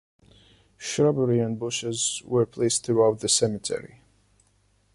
Shrubbery 0.79 1.39
and 1.41 1.59
bushes 1.59 2.23
were 2.25 2.47
placed 2.47 2.83
throughout 2.83 3.19
the 3.19 3.29
cemetery. 3.29 4.01